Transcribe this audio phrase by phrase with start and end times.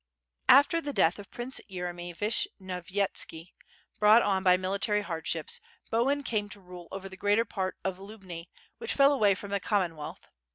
[0.49, 3.49] After the death of Prince Yeremy Vishnyovyetski,
[3.99, 8.49] brought on by military hardships, Bohun came to rule over the greater part of Lubni,
[8.79, 10.27] which fell away from the Common wealth.